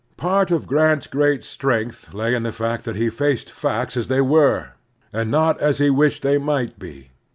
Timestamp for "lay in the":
2.11-2.51